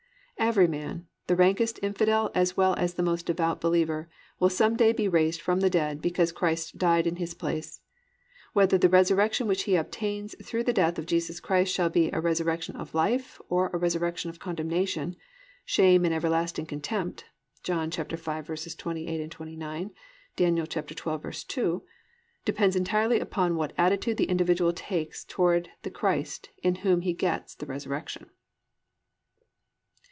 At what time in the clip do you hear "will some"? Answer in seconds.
4.39-4.75